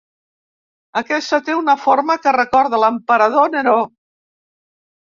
Aquesta 1.01 1.39
té 1.49 1.57
una 1.59 1.77
forma 1.83 2.17
que 2.25 2.35
recorda 2.39 2.81
l'emperador 2.87 3.57
Neró. 3.59 3.79